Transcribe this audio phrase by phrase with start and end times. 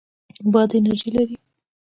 [0.51, 1.35] باد انرژي لري.